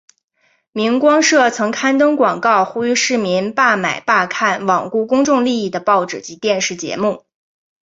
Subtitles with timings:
[0.71, 7.23] 明光社曾刊登广告呼吁市民罢买罢看罔顾公众利益的报纸及电视节目。